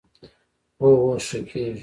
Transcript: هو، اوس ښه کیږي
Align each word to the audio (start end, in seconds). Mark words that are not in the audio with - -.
هو، 0.81 0.87
اوس 1.03 1.23
ښه 1.27 1.39
کیږي 1.49 1.79